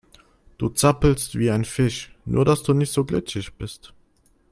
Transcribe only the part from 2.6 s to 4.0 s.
du nicht so glitschig bist.